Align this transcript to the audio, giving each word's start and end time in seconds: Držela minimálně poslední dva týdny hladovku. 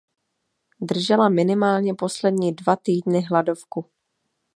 Držela 0.81 1.29
minimálně 1.29 1.93
poslední 1.95 2.53
dva 2.53 2.75
týdny 2.75 3.21
hladovku. 3.21 3.85